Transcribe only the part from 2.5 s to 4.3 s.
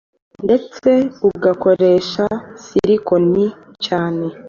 silikoni cyane